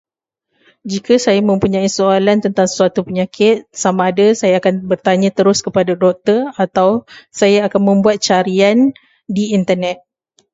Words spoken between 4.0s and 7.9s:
ada saya akan bertanya terus kepada doktor atau saya akan